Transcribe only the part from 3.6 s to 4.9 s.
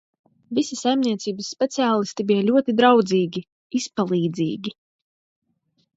izpalīdzīgi.